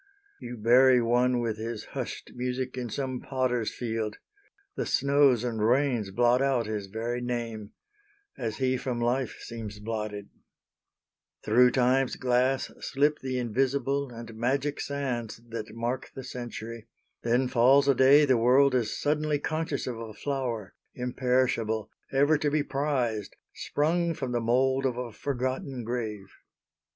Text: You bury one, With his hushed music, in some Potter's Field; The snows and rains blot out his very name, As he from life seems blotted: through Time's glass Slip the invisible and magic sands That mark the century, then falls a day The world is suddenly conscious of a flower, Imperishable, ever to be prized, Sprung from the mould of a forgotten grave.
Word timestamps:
You 0.39 0.57
bury 0.57 0.99
one, 0.99 1.41
With 1.41 1.57
his 1.57 1.85
hushed 1.93 2.31
music, 2.33 2.75
in 2.75 2.89
some 2.89 3.21
Potter's 3.21 3.71
Field; 3.71 4.17
The 4.75 4.87
snows 4.87 5.43
and 5.43 5.63
rains 5.63 6.09
blot 6.09 6.41
out 6.41 6.65
his 6.65 6.87
very 6.87 7.21
name, 7.21 7.73
As 8.35 8.57
he 8.57 8.77
from 8.77 8.99
life 8.99 9.37
seems 9.41 9.79
blotted: 9.79 10.29
through 11.45 11.69
Time's 11.69 12.15
glass 12.15 12.71
Slip 12.79 13.19
the 13.19 13.37
invisible 13.37 14.09
and 14.09 14.33
magic 14.33 14.79
sands 14.79 15.39
That 15.49 15.75
mark 15.75 16.09
the 16.15 16.23
century, 16.23 16.87
then 17.21 17.47
falls 17.47 17.87
a 17.87 17.93
day 17.93 18.25
The 18.25 18.37
world 18.37 18.73
is 18.73 18.99
suddenly 18.99 19.37
conscious 19.37 19.85
of 19.85 19.99
a 19.99 20.15
flower, 20.15 20.73
Imperishable, 20.95 21.91
ever 22.11 22.39
to 22.39 22.49
be 22.49 22.63
prized, 22.63 23.35
Sprung 23.53 24.15
from 24.15 24.31
the 24.31 24.41
mould 24.41 24.87
of 24.87 24.97
a 24.97 25.11
forgotten 25.13 25.83
grave. 25.83 26.25